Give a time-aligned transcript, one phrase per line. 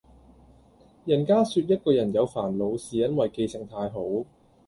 [1.05, 4.25] 人家說一個人有煩惱是因為記性太好